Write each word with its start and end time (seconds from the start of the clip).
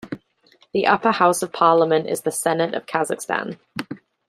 The 0.73 0.87
upper 0.87 1.11
house 1.11 1.43
of 1.43 1.53
Parliament 1.53 2.09
is 2.09 2.21
the 2.21 2.31
Senate 2.31 2.73
of 2.73 2.87
Kazakhstan. 2.87 3.59